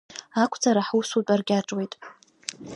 [0.41, 1.93] Ақәҵара ҳусутә аркьаҿуеит.